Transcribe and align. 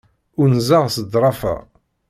Unzeɣ 0.41 0.83
s 0.95 0.97
ḍḍrafa. 1.03 1.55